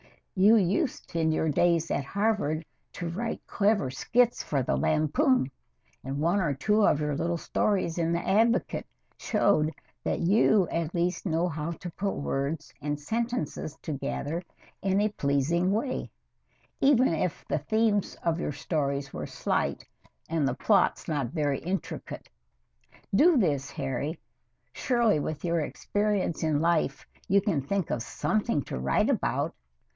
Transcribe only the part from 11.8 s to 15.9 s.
put words and sentences together in a pleasing